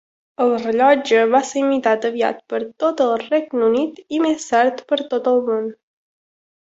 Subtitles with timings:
[0.43, 4.99] El rellotge va ser imitat aviat per tot el Regne Unit i més tard per
[5.13, 5.69] tot el món.